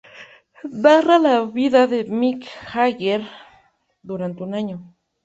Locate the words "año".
4.55-4.95